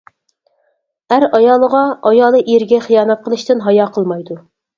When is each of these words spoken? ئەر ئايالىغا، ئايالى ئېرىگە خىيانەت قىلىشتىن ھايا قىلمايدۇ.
ئەر 1.15 1.25
ئايالىغا، 1.37 1.81
ئايالى 2.11 2.41
ئېرىگە 2.47 2.81
خىيانەت 2.87 3.23
قىلىشتىن 3.29 3.63
ھايا 3.69 3.87
قىلمايدۇ. 4.01 4.41